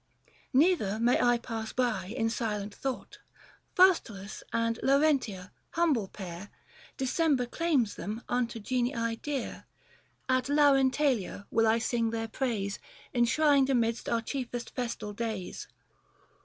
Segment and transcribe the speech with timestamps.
[0.51, 3.19] Neither may I pass by in silent thought,
[3.75, 6.49] (30 Faustulus and Larentia— humble pair;
[6.97, 9.65] December .claims them unto G enii dear.
[10.27, 12.79] At Larentalia will I sing their praise
[13.13, 15.67] Enshrined amidst our chiefest festal days.